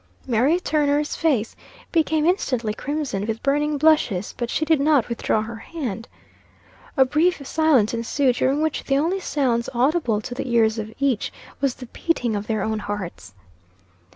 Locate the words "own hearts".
12.63-13.35